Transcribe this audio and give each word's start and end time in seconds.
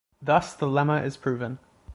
Thus 0.19 0.55
the 0.55 0.65
lemma 0.65 1.05
is 1.05 1.15
proven. 1.15 1.59